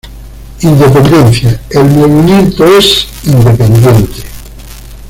[0.61, 4.23] Independencia: El Movimiento es independiente.